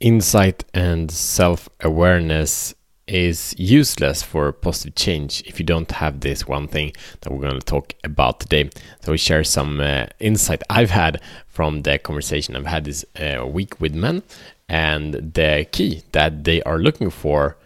insight 0.00 0.64
and 0.74 1.10
self 1.10 1.68
awareness 1.80 2.74
is 3.06 3.54
useless 3.58 4.22
for 4.22 4.52
positive 4.52 4.94
change 4.94 5.42
if 5.46 5.58
you 5.58 5.64
don't 5.64 5.90
have 5.92 6.20
this 6.20 6.46
one 6.46 6.68
thing 6.68 6.92
that 7.20 7.32
we're 7.32 7.40
going 7.40 7.58
to 7.58 7.64
talk 7.64 7.94
about 8.04 8.40
today. 8.40 8.70
So, 9.00 9.12
we 9.12 9.18
share 9.18 9.44
some 9.44 9.80
uh, 9.80 10.06
insight 10.20 10.62
I've 10.68 10.90
had 10.90 11.20
from 11.46 11.82
the 11.82 11.98
conversation 11.98 12.56
I've 12.56 12.66
had 12.66 12.84
this 12.84 13.04
uh, 13.18 13.46
week 13.46 13.80
with 13.80 13.94
men 13.94 14.22
and 14.68 15.14
the 15.14 15.66
key 15.72 16.02
that 16.12 16.44
they 16.44 16.62
are 16.62 16.78
looking 16.78 17.10
for 17.10 17.56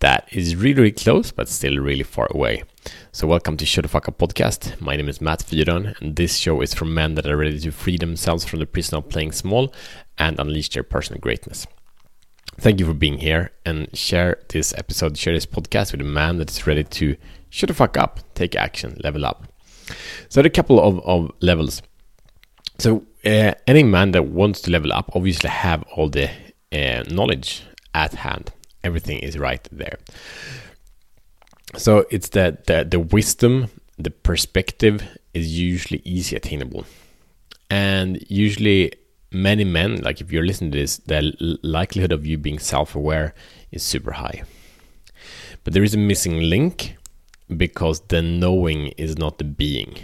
that 0.00 0.28
is 0.30 0.54
really, 0.54 0.74
really 0.74 0.92
close 0.92 1.32
but 1.32 1.48
still 1.48 1.78
really 1.78 2.04
far 2.04 2.28
away. 2.30 2.62
So, 3.12 3.26
welcome 3.26 3.56
to 3.56 3.66
Show 3.66 3.82
the 3.82 3.88
Fuck 3.88 4.08
Up 4.08 4.18
podcast. 4.18 4.80
My 4.80 4.96
name 4.96 5.08
is 5.08 5.20
Matt 5.20 5.40
Fyron, 5.40 6.00
and 6.00 6.16
this 6.16 6.36
show 6.36 6.60
is 6.60 6.74
for 6.74 6.84
men 6.84 7.14
that 7.14 7.26
are 7.26 7.36
ready 7.36 7.58
to 7.58 7.70
free 7.72 7.96
themselves 7.96 8.44
from 8.44 8.60
the 8.60 8.66
prison 8.66 8.98
of 8.98 9.08
playing 9.08 9.32
small 9.32 9.72
and 10.18 10.38
unleash 10.38 10.68
their 10.70 10.82
personal 10.82 11.20
greatness. 11.20 11.66
Thank 12.60 12.80
you 12.80 12.86
for 12.86 12.94
being 12.94 13.18
here 13.18 13.50
and 13.64 13.88
share 13.96 14.38
this 14.48 14.74
episode, 14.76 15.16
share 15.16 15.34
this 15.34 15.46
podcast 15.46 15.92
with 15.92 16.00
a 16.00 16.04
man 16.04 16.38
that 16.38 16.50
is 16.50 16.66
ready 16.66 16.84
to 16.84 17.16
shut 17.50 17.68
the 17.68 17.74
fuck 17.74 17.96
up, 17.96 18.20
take 18.34 18.54
action, 18.54 19.00
level 19.02 19.24
up. 19.24 19.44
So, 20.28 20.40
there 20.40 20.44
are 20.44 20.46
a 20.46 20.50
couple 20.50 20.80
of, 20.80 21.00
of 21.00 21.32
levels. 21.40 21.82
So, 22.78 23.04
uh, 23.24 23.54
any 23.66 23.82
man 23.82 24.12
that 24.12 24.26
wants 24.26 24.60
to 24.62 24.70
level 24.70 24.92
up 24.92 25.10
obviously 25.14 25.50
have 25.50 25.82
all 25.94 26.08
the 26.08 26.30
uh, 26.72 27.02
knowledge 27.10 27.64
at 27.94 28.14
hand. 28.14 28.52
Everything 28.84 29.18
is 29.18 29.36
right 29.36 29.66
there. 29.72 29.98
So, 31.76 32.06
it's 32.10 32.30
that, 32.30 32.66
the, 32.66 32.84
the 32.84 33.00
wisdom, 33.00 33.68
the 33.98 34.10
perspective 34.10 35.02
is 35.34 35.58
usually 35.58 36.00
easy 36.04 36.36
attainable. 36.36 36.86
And 37.70 38.24
usually 38.28 38.92
many 39.30 39.64
men, 39.64 40.00
like 40.00 40.20
if 40.20 40.32
you're 40.32 40.46
listening 40.46 40.72
to 40.72 40.78
this, 40.78 40.98
the 40.98 41.58
likelihood 41.62 42.12
of 42.12 42.26
you 42.26 42.38
being 42.38 42.58
self 42.58 42.94
aware 42.94 43.34
is 43.70 43.82
super 43.82 44.12
high. 44.12 44.42
But 45.64 45.74
there 45.74 45.82
is 45.82 45.94
a 45.94 45.98
missing 45.98 46.40
link 46.40 46.96
because 47.54 48.00
the 48.08 48.22
knowing 48.22 48.88
is 48.96 49.18
not 49.18 49.38
the 49.38 49.44
being. 49.44 49.96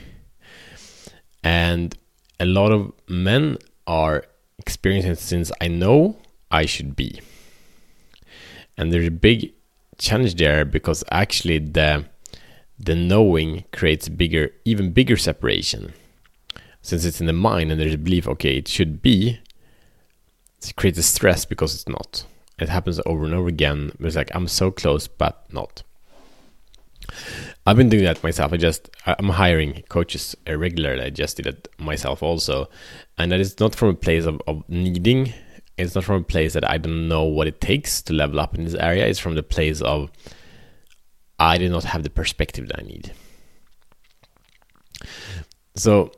And 1.42 1.96
a 2.40 2.46
lot 2.46 2.72
of 2.72 2.92
men 3.08 3.58
are 3.86 4.24
experiencing 4.58 5.14
since 5.14 5.52
I 5.60 5.68
know 5.68 6.18
I 6.50 6.66
should 6.66 6.96
be. 6.96 7.20
And 8.76 8.92
there's 8.92 9.06
a 9.06 9.10
big 9.10 9.53
challenge 9.98 10.34
there 10.36 10.64
because 10.64 11.04
actually 11.10 11.58
the 11.58 12.04
the 12.78 12.94
knowing 12.94 13.64
creates 13.72 14.08
bigger 14.08 14.50
even 14.64 14.92
bigger 14.92 15.16
separation 15.16 15.94
since 16.84 17.06
it's 17.06 17.18
in 17.18 17.26
the 17.26 17.32
mind 17.32 17.72
and 17.72 17.80
there's 17.80 17.94
a 17.94 17.98
belief, 17.98 18.28
okay, 18.28 18.58
it 18.58 18.68
should 18.68 19.00
be, 19.00 19.40
it 20.62 20.76
creates 20.76 20.98
a 20.98 21.02
stress 21.02 21.46
because 21.46 21.74
it's 21.74 21.88
not. 21.88 22.26
It 22.58 22.68
happens 22.68 23.00
over 23.06 23.24
and 23.24 23.32
over 23.32 23.48
again. 23.48 23.92
It's 24.00 24.14
like 24.14 24.30
I'm 24.34 24.46
so 24.46 24.70
close, 24.70 25.08
but 25.08 25.46
not. 25.50 25.82
I've 27.66 27.78
been 27.78 27.88
doing 27.88 28.04
that 28.04 28.22
myself. 28.22 28.52
I 28.52 28.58
just 28.58 28.90
I'm 29.06 29.30
hiring 29.30 29.82
coaches 29.88 30.36
regularly. 30.46 31.02
I 31.02 31.10
just 31.10 31.38
did 31.38 31.46
it 31.46 31.68
myself 31.78 32.22
also, 32.22 32.68
and 33.16 33.32
that 33.32 33.40
is 33.40 33.58
not 33.58 33.74
from 33.74 33.88
a 33.88 33.94
place 33.94 34.26
of, 34.26 34.40
of 34.46 34.62
needing. 34.68 35.32
It's 35.76 35.94
not 35.94 36.04
from 36.04 36.22
a 36.22 36.24
place 36.24 36.52
that 36.52 36.68
I 36.68 36.78
don't 36.78 37.08
know 37.08 37.24
what 37.24 37.48
it 37.48 37.60
takes 37.60 38.00
to 38.02 38.12
level 38.12 38.38
up 38.38 38.54
in 38.54 38.64
this 38.64 38.74
area. 38.74 39.06
It's 39.06 39.18
from 39.18 39.34
the 39.34 39.42
place 39.42 39.80
of 39.80 40.10
I 41.38 41.58
do 41.58 41.68
not 41.68 41.84
have 41.84 42.04
the 42.04 42.10
perspective 42.10 42.68
that 42.68 42.78
I 42.78 42.82
need. 42.82 43.12
So 45.74 46.12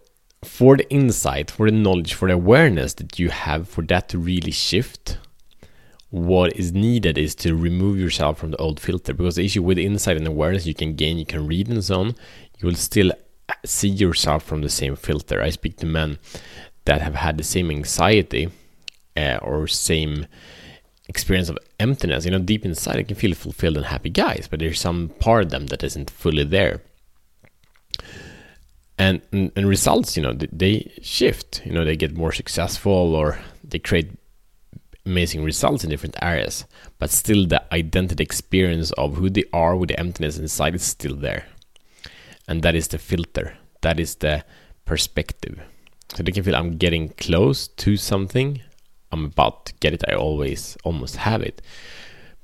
for 0.44 0.76
the 0.76 0.88
insight, 0.90 1.50
for 1.50 1.70
the 1.70 1.76
knowledge, 1.76 2.12
for 2.12 2.28
the 2.28 2.34
awareness 2.34 2.92
that 2.94 3.18
you 3.18 3.30
have, 3.30 3.68
for 3.68 3.82
that 3.86 4.10
to 4.10 4.18
really 4.18 4.50
shift, 4.50 5.18
what 6.10 6.54
is 6.54 6.72
needed 6.72 7.16
is 7.16 7.34
to 7.36 7.56
remove 7.56 7.98
yourself 7.98 8.38
from 8.38 8.50
the 8.50 8.58
old 8.58 8.78
filter. 8.78 9.14
Because 9.14 9.36
the 9.36 9.44
issue 9.44 9.62
with 9.62 9.78
insight 9.78 10.18
and 10.18 10.26
awareness 10.26 10.66
you 10.66 10.74
can 10.74 10.94
gain, 10.94 11.18
you 11.18 11.26
can 11.26 11.46
read 11.46 11.68
and 11.68 11.82
so 11.82 12.00
on, 12.00 12.06
you 12.58 12.66
will 12.66 12.74
still 12.74 13.10
see 13.64 13.88
yourself 13.88 14.42
from 14.42 14.60
the 14.60 14.68
same 14.68 14.96
filter. 14.96 15.40
I 15.42 15.50
speak 15.50 15.76
to 15.78 15.86
men 15.86 16.18
that 16.84 17.00
have 17.00 17.14
had 17.14 17.38
the 17.38 17.44
same 17.44 17.70
anxiety 17.70 18.50
uh, 19.16 19.38
or 19.42 19.66
same 19.66 20.26
experience 21.08 21.48
of 21.48 21.58
emptiness. 21.78 22.24
You 22.24 22.32
know, 22.32 22.38
deep 22.38 22.64
inside, 22.64 22.96
I 22.96 23.02
can 23.02 23.16
feel 23.16 23.34
fulfilled 23.34 23.76
and 23.76 23.86
happy 23.86 24.10
guys, 24.10 24.48
but 24.48 24.60
there's 24.60 24.80
some 24.80 25.10
part 25.20 25.44
of 25.44 25.50
them 25.50 25.66
that 25.66 25.84
isn't 25.84 26.10
fully 26.10 26.44
there. 26.44 26.82
And, 28.98 29.20
and, 29.30 29.52
and 29.54 29.68
results 29.68 30.16
you 30.16 30.22
know 30.22 30.32
they 30.32 30.90
shift. 31.02 31.60
You 31.66 31.72
know 31.72 31.84
they 31.84 31.96
get 31.96 32.16
more 32.16 32.32
successful 32.32 33.14
or 33.14 33.38
they 33.62 33.78
create 33.78 34.12
amazing 35.04 35.44
results 35.44 35.84
in 35.84 35.90
different 35.90 36.16
areas 36.20 36.64
but 36.98 37.10
still 37.10 37.46
the 37.46 37.62
identity 37.72 38.24
experience 38.24 38.90
of 38.92 39.16
who 39.16 39.30
they 39.30 39.44
are 39.52 39.76
with 39.76 39.88
the 39.88 40.00
emptiness 40.00 40.38
inside 40.38 40.74
is 40.74 40.82
still 40.82 41.14
there. 41.14 41.46
And 42.48 42.62
that 42.62 42.74
is 42.74 42.88
the 42.88 42.98
filter. 42.98 43.56
That 43.82 44.00
is 44.00 44.16
the 44.16 44.44
perspective. 44.84 45.60
So 46.14 46.22
they 46.22 46.32
can 46.32 46.44
feel 46.44 46.56
i'm 46.56 46.76
getting 46.76 47.08
close 47.10 47.68
to 47.68 47.96
something 47.96 48.62
i'm 49.12 49.24
about 49.24 49.66
to 49.66 49.74
get 49.80 49.92
it 49.92 50.04
i 50.08 50.14
always 50.14 50.76
almost 50.84 51.16
have 51.16 51.42
it 51.42 51.62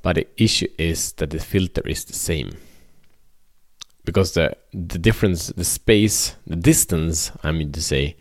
but 0.02 0.16
the 0.16 0.26
issue 0.36 0.68
is 0.78 1.12
that 1.12 1.30
the 1.30 1.38
filter 1.38 1.82
is 1.86 2.04
the 2.04 2.12
same 2.12 2.50
because 4.04 4.32
the 4.32 4.56
the 4.72 4.98
difference, 4.98 5.48
the 5.48 5.64
space, 5.64 6.34
the 6.46 6.56
distance, 6.56 7.30
I 7.42 7.52
mean 7.52 7.72
to 7.72 7.82
say, 7.82 8.16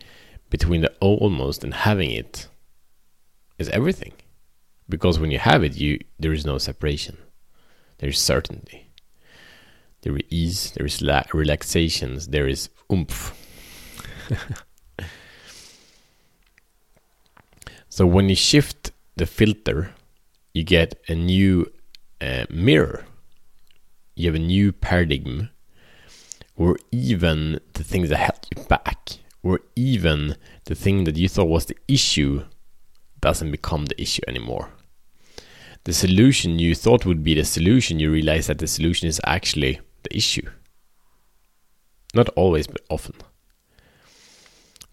between 0.50 0.82
the 0.82 0.92
almost 1.00 1.64
and 1.64 1.74
having 1.74 2.10
it 2.10 2.48
is 3.58 3.68
everything. 3.70 4.12
Because 4.88 5.18
when 5.18 5.30
you 5.30 5.38
have 5.38 5.64
it, 5.64 5.76
you 5.76 5.98
there 6.18 6.32
is 6.32 6.46
no 6.46 6.58
separation. 6.58 7.16
There 7.98 8.10
is 8.10 8.18
certainty. 8.18 8.90
There 10.02 10.16
is 10.16 10.22
ease. 10.30 10.72
There 10.72 10.86
is 10.86 11.00
la- 11.00 11.24
relaxations. 11.32 12.28
There 12.28 12.48
is 12.48 12.68
oomph. 12.92 13.34
so 17.92 18.06
when 18.06 18.30
you 18.30 18.34
shift 18.34 18.90
the 19.16 19.26
filter, 19.26 19.92
you 20.54 20.64
get 20.64 20.98
a 21.08 21.14
new 21.14 21.70
uh, 22.22 22.46
mirror. 22.48 23.04
You 24.14 24.28
have 24.28 24.34
a 24.34 24.38
new 24.38 24.72
paradigm 24.72 25.50
or 26.56 26.78
even 26.90 27.60
the 27.74 27.84
things 27.84 28.08
that 28.08 28.16
held 28.16 28.46
you 28.56 28.62
back, 28.64 29.18
or 29.42 29.60
even 29.76 30.36
the 30.64 30.74
thing 30.74 31.04
that 31.04 31.18
you 31.18 31.28
thought 31.28 31.48
was 31.48 31.66
the 31.66 31.76
issue 31.86 32.46
doesn't 33.20 33.50
become 33.50 33.84
the 33.84 34.00
issue 34.00 34.22
anymore. 34.26 34.70
The 35.84 35.92
solution 35.92 36.58
you 36.58 36.74
thought 36.74 37.04
would 37.04 37.22
be 37.22 37.34
the 37.34 37.44
solution, 37.44 38.00
you 38.00 38.10
realize 38.10 38.46
that 38.46 38.58
the 38.58 38.68
solution 38.68 39.06
is 39.06 39.20
actually 39.26 39.80
the 40.02 40.16
issue. 40.16 40.48
Not 42.14 42.30
always, 42.30 42.66
but 42.66 42.80
often. 42.88 43.16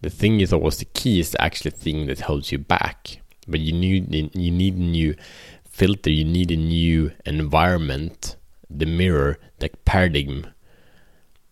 The 0.02 0.10
thing 0.10 0.40
you 0.40 0.46
thought 0.46 0.62
was 0.62 0.78
the 0.78 0.86
key 0.86 1.20
is 1.20 1.36
actually 1.38 1.72
the 1.72 1.76
thing 1.76 2.06
that 2.06 2.20
holds 2.20 2.50
you 2.52 2.58
back. 2.58 3.20
But 3.46 3.60
you 3.60 3.72
need 3.72 4.14
you 4.34 4.50
need 4.50 4.76
a 4.76 4.80
new 4.80 5.14
filter, 5.68 6.10
you 6.10 6.24
need 6.24 6.50
a 6.50 6.56
new 6.56 7.12
environment, 7.26 8.36
the 8.68 8.86
mirror, 8.86 9.38
the 9.58 9.70
paradigm 9.84 10.46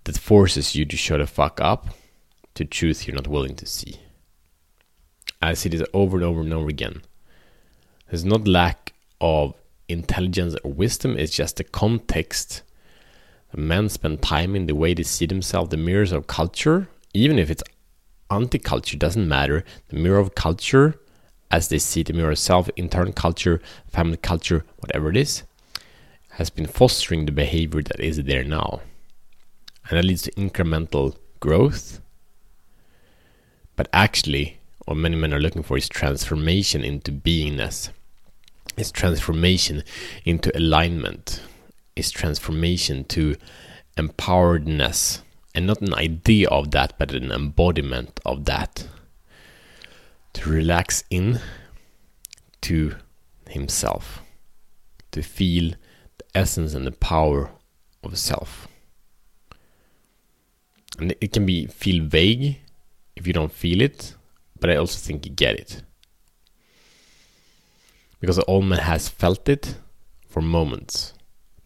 that 0.05 0.19
forces 0.19 0.75
you 0.75 0.85
to 0.87 0.97
shut 0.97 1.21
the 1.21 1.27
fuck 1.27 1.61
up 1.61 1.89
to 2.55 2.65
truth 2.65 3.07
you're 3.07 3.15
not 3.15 3.29
willing 3.29 3.55
to 3.57 3.67
see. 3.67 4.01
I 5.41 5.55
see 5.55 5.69
this 5.69 5.83
over 5.93 6.17
and 6.17 6.25
over 6.25 6.41
and 6.41 6.53
over 6.53 6.69
again. 6.69 7.03
There's 8.09 8.25
not 8.25 8.49
lack 8.49 8.95
of 9.21 9.55
intelligence 9.89 10.57
or 10.65 10.73
wisdom, 10.73 11.17
it's 11.19 11.35
just 11.35 11.57
the 11.57 11.65
context. 11.65 12.63
Men 13.55 13.89
spend 13.89 14.23
time 14.23 14.55
in 14.57 14.67
the 14.67 14.75
way 14.75 14.95
they 14.95 15.03
see 15.03 15.27
themselves, 15.27 15.71
the 15.71 15.77
mirrors 15.77 16.13
of 16.13 16.27
culture, 16.27 16.89
even 17.15 17.39
if 17.39 17.51
it's 17.51 17.63
anti 18.31 18.59
culture, 18.59 18.97
doesn't 18.97 19.29
matter. 19.29 19.65
The 19.89 19.97
mirror 19.97 20.19
of 20.19 20.35
culture, 20.35 21.01
as 21.51 21.69
they 21.69 21.79
see 21.79 22.03
the 22.03 22.13
mirror 22.13 22.33
of 22.33 22.39
self, 22.39 22.69
internal 22.77 23.13
culture, 23.13 23.61
family 23.89 24.19
culture, 24.19 24.65
whatever 24.79 25.11
it 25.11 25.17
is, 25.17 25.45
has 26.31 26.51
been 26.51 26.67
fostering 26.67 27.27
the 27.27 27.33
behavior 27.33 27.83
that 27.83 28.01
is 28.01 28.23
there 28.23 28.45
now 28.45 28.81
and 29.89 29.99
that 29.99 30.05
leads 30.05 30.23
to 30.23 30.33
incremental 30.33 31.17
growth. 31.41 32.01
But 33.77 33.89
actually, 33.93 34.59
what 34.85 34.97
many 34.97 35.17
men 35.17 35.33
are 35.33 35.41
looking 35.41 35.63
for 35.63 35.77
is 35.77 35.89
transformation 35.89 36.85
into 36.85 37.13
beingness, 37.13 37.91
is 38.77 38.91
transformation 38.91 39.83
into 40.25 40.57
alignment, 40.57 41.41
is 41.97 42.11
transformation 42.11 43.05
to 43.05 43.37
empoweredness, 43.97 45.21
and 45.55 45.67
not 45.67 45.81
an 45.81 45.95
idea 45.95 46.49
of 46.49 46.71
that, 46.73 46.99
but 46.99 47.13
an 47.13 47.33
embodiment 47.33 48.21
of 48.25 48.45
that. 48.45 48.89
To 50.35 50.51
relax 50.51 51.05
in 51.11 51.41
to 52.63 52.95
himself, 53.49 54.23
to 55.13 55.23
feel 55.23 55.71
the 56.19 56.25
essence 56.35 56.75
and 56.75 56.87
the 56.87 56.93
power 56.93 57.51
of 58.05 58.19
self. 58.19 58.69
And 60.99 61.15
it 61.21 61.33
can 61.33 61.47
be 61.47 61.67
feel 61.67 62.05
vague 62.05 62.59
if 63.17 63.27
you 63.27 63.33
don't 63.33 63.53
feel 63.53 63.81
it 63.81 64.15
but 64.61 64.71
i 64.71 64.77
also 64.77 64.99
think 64.99 65.27
you 65.27 65.33
get 65.33 65.59
it. 65.59 65.83
Because 68.21 68.39
all 68.41 68.63
man 68.63 68.81
has 68.81 69.09
felt 69.09 69.49
it 69.49 69.77
for 70.29 70.43
moments 70.43 71.15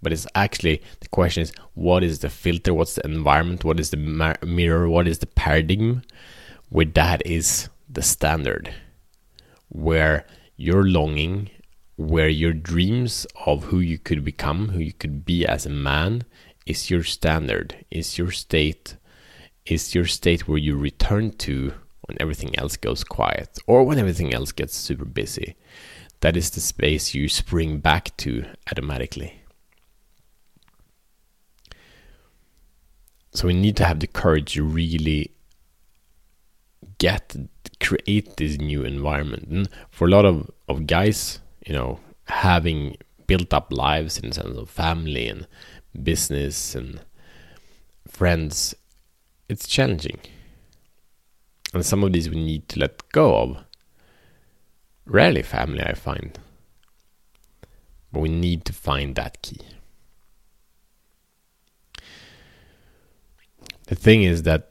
but 0.02 0.12
it's 0.12 0.26
actually 0.34 0.82
the 1.00 1.08
question 1.08 1.42
is 1.42 1.52
what 1.74 2.02
is 2.02 2.18
the 2.18 2.28
filter? 2.28 2.74
What's 2.74 2.96
the 2.96 3.04
environment? 3.04 3.64
What 3.64 3.80
is 3.80 3.90
the 3.90 3.96
mirror? 3.96 4.88
What 4.88 5.08
is 5.08 5.18
the 5.18 5.26
paradigm? 5.26 6.02
Where 6.68 6.86
that 6.86 7.24
is 7.26 7.68
the 7.88 8.02
standard 8.02 8.74
where 9.68 10.26
your 10.56 10.84
longing 10.84 11.50
where 11.96 12.28
your 12.28 12.52
dreams 12.52 13.26
of 13.46 13.64
who 13.64 13.80
you 13.80 13.98
could 13.98 14.24
become 14.24 14.70
who 14.70 14.80
you 14.80 14.92
could 14.92 15.24
be 15.24 15.46
as 15.46 15.66
a 15.66 15.70
man 15.70 16.24
is 16.66 16.90
your 16.90 17.02
standard 17.02 17.84
is 17.90 18.18
your 18.18 18.30
state 18.30 18.96
is 19.66 19.94
your 19.94 20.06
state 20.06 20.48
where 20.48 20.58
you 20.58 20.76
return 20.76 21.30
to 21.30 21.72
when 22.02 22.16
everything 22.20 22.58
else 22.58 22.76
goes 22.76 23.04
quiet 23.04 23.58
or 23.66 23.84
when 23.84 23.98
everything 23.98 24.34
else 24.34 24.52
gets 24.52 24.76
super 24.76 25.04
busy. 25.04 25.54
That 26.20 26.36
is 26.36 26.50
the 26.50 26.60
space 26.60 27.14
you 27.14 27.28
spring 27.28 27.78
back 27.78 28.16
to 28.18 28.44
automatically 28.70 29.41
so 33.32 33.46
we 33.46 33.54
need 33.54 33.76
to 33.76 33.84
have 33.84 34.00
the 34.00 34.06
courage 34.06 34.54
to 34.54 34.64
really 34.64 35.30
get 36.98 37.34
create 37.80 38.36
this 38.36 38.58
new 38.58 38.84
environment. 38.84 39.48
And 39.48 39.68
for 39.90 40.06
a 40.06 40.10
lot 40.10 40.24
of, 40.24 40.50
of 40.68 40.86
guys 40.86 41.40
you 41.66 41.74
know 41.74 41.98
having 42.26 42.96
built 43.26 43.52
up 43.52 43.72
lives 43.72 44.18
in 44.18 44.28
the 44.28 44.34
sense 44.34 44.58
of 44.58 44.70
family 44.70 45.28
and 45.28 45.46
business 46.02 46.74
and 46.74 47.00
friends 48.06 48.74
it's 49.48 49.66
challenging. 49.66 50.18
And 51.74 51.84
some 51.84 52.04
of 52.04 52.12
these 52.12 52.28
we 52.28 52.36
need 52.36 52.68
to 52.68 52.80
let 52.80 53.10
go 53.12 53.36
of. 53.36 53.64
Rarely 55.06 55.42
family 55.42 55.82
i 55.82 55.94
find. 55.94 56.38
But 58.12 58.20
we 58.20 58.28
need 58.28 58.64
to 58.66 58.72
find 58.72 59.14
that 59.14 59.40
key 59.42 59.60
the 63.92 64.00
thing 64.00 64.22
is 64.22 64.44
that 64.44 64.70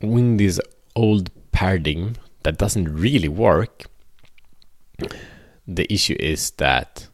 when 0.00 0.38
this 0.38 0.58
old 0.96 1.30
paradigm 1.52 2.14
that 2.42 2.56
doesn't 2.56 2.88
really 2.88 3.28
work 3.28 3.84
the 5.66 5.86
issue 5.92 6.16
is 6.18 6.52
that 6.52 7.06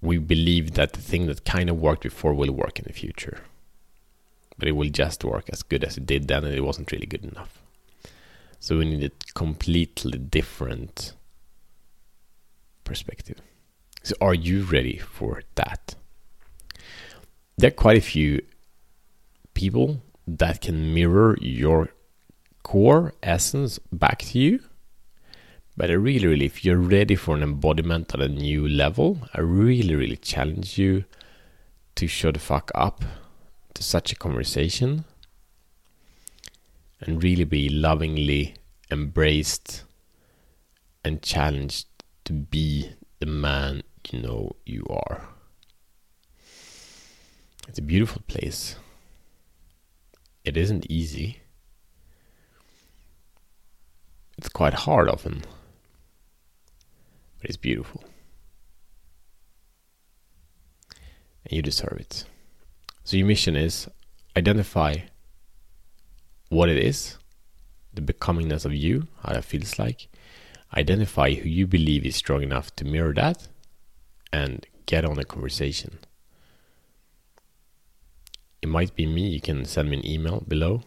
we 0.00 0.16
believe 0.16 0.72
that 0.78 0.94
the 0.94 1.02
thing 1.02 1.26
that 1.26 1.44
kind 1.44 1.68
of 1.68 1.76
worked 1.78 2.04
before 2.04 2.32
will 2.32 2.52
work 2.52 2.78
in 2.78 2.86
the 2.86 2.92
future. 2.92 3.40
But 4.56 4.68
it 4.68 4.72
will 4.72 4.88
just 4.88 5.22
work 5.24 5.50
as 5.50 5.62
good 5.62 5.84
as 5.84 5.98
it 5.98 6.06
did 6.06 6.28
then 6.28 6.44
and 6.44 6.54
it 6.54 6.62
wasn't 6.62 6.90
really 6.90 7.06
good 7.06 7.24
enough. 7.24 7.60
So 8.60 8.78
we 8.78 8.86
need 8.86 9.04
a 9.04 9.32
completely 9.34 10.18
different 10.18 11.12
perspective. 12.84 13.42
So 14.02 14.14
are 14.22 14.34
you 14.34 14.62
ready 14.62 14.96
for 14.96 15.42
that? 15.56 15.96
There 17.58 17.68
are 17.68 17.82
quite 17.84 17.98
a 17.98 18.12
few 18.14 18.40
people 19.58 20.00
that 20.24 20.60
can 20.60 20.94
mirror 20.94 21.36
your 21.40 21.88
core 22.62 23.12
essence 23.24 23.80
back 23.90 24.20
to 24.20 24.38
you. 24.38 24.60
But 25.76 25.90
I 25.90 25.94
really, 25.94 26.28
really, 26.28 26.46
if 26.46 26.64
you're 26.64 26.76
ready 26.76 27.16
for 27.16 27.34
an 27.34 27.42
embodiment 27.42 28.14
at 28.14 28.20
a 28.20 28.28
new 28.28 28.68
level, 28.68 29.18
I 29.34 29.40
really, 29.40 29.96
really 29.96 30.16
challenge 30.16 30.78
you 30.78 31.04
to 31.96 32.06
show 32.06 32.30
the 32.30 32.38
fuck 32.38 32.70
up 32.76 33.02
to 33.74 33.82
such 33.82 34.12
a 34.12 34.16
conversation 34.16 35.04
and 37.00 37.20
really 37.20 37.44
be 37.44 37.68
lovingly 37.68 38.54
embraced 38.92 39.82
and 41.04 41.20
challenged 41.20 41.86
to 42.26 42.32
be 42.32 42.90
the 43.18 43.26
man 43.26 43.82
you 44.12 44.20
know 44.20 44.54
you 44.64 44.86
are. 44.88 45.28
It's 47.66 47.80
a 47.80 47.82
beautiful 47.82 48.22
place 48.28 48.76
it 50.48 50.56
isn't 50.56 50.90
easy. 50.90 51.40
It's 54.38 54.48
quite 54.48 54.72
hard 54.72 55.10
often, 55.10 55.42
but 57.38 57.50
it's 57.50 57.58
beautiful. 57.58 58.02
And 61.44 61.52
you 61.52 61.60
deserve 61.60 61.98
it. 62.00 62.24
So, 63.04 63.18
your 63.18 63.26
mission 63.26 63.56
is 63.56 63.88
identify 64.36 64.94
what 66.48 66.70
it 66.70 66.78
is, 66.78 67.18
the 67.92 68.00
becomingness 68.00 68.64
of 68.64 68.72
you, 68.72 69.06
how 69.22 69.34
that 69.34 69.44
feels 69.44 69.78
like, 69.78 70.08
identify 70.74 71.34
who 71.34 71.48
you 71.48 71.66
believe 71.66 72.06
is 72.06 72.16
strong 72.16 72.42
enough 72.42 72.74
to 72.76 72.86
mirror 72.86 73.12
that, 73.12 73.48
and 74.32 74.64
get 74.86 75.04
on 75.04 75.18
a 75.18 75.24
conversation 75.24 75.98
it 78.68 78.70
might 78.70 78.94
be 78.94 79.06
me. 79.06 79.26
You 79.28 79.40
can 79.40 79.64
send 79.64 79.88
me 79.88 79.96
an 79.96 80.06
email 80.06 80.44
below. 80.46 80.82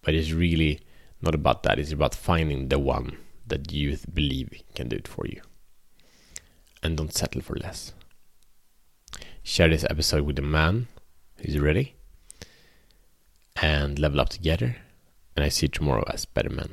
But 0.00 0.14
it's 0.14 0.32
really 0.32 0.80
not 1.20 1.34
about 1.34 1.62
that. 1.64 1.78
It's 1.78 1.92
about 1.92 2.14
finding 2.14 2.68
the 2.68 2.78
one 2.78 3.18
that 3.46 3.70
you 3.72 3.98
believe 4.12 4.62
can 4.74 4.88
do 4.88 4.96
it 4.96 5.06
for 5.06 5.26
you. 5.26 5.42
And 6.82 6.96
don't 6.96 7.12
settle 7.12 7.42
for 7.42 7.56
less. 7.56 7.92
Share 9.42 9.68
this 9.68 9.84
episode 9.90 10.24
with 10.24 10.38
a 10.38 10.42
man 10.42 10.88
who's 11.36 11.58
ready. 11.58 11.94
And 13.60 13.98
level 13.98 14.20
up 14.20 14.30
together. 14.30 14.76
And 15.36 15.44
I 15.44 15.50
see 15.50 15.66
you 15.66 15.68
tomorrow 15.68 16.04
as 16.08 16.24
better 16.24 16.50
men. 16.50 16.70